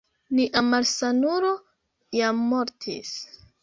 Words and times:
Nia 0.37 0.63
malsanulo 0.71 1.53
jam 2.19 2.45
mortis 2.51 3.19